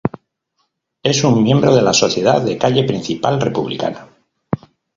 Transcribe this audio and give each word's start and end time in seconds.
Es 1.03 1.23
un 1.23 1.43
miembro 1.43 1.75
de 1.75 1.83
la 1.83 1.93
Sociedad 1.93 2.41
de 2.41 2.57
Calle 2.57 2.85
Principal 2.85 3.39
Republicana. 3.39 4.07